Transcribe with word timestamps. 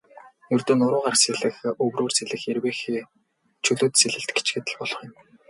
Ердөө 0.53 0.75
нуруугаар 0.77 1.15
сэлэх, 1.23 1.55
өврөөр 1.83 2.11
сэлэх, 2.17 2.41
эрвээхэй, 2.51 2.97
чөлөөт 3.63 3.93
сэлэлт 4.01 4.29
гэчихэд 4.35 4.65
л 4.71 4.77
болох 4.79 4.99
юм. 5.07 5.13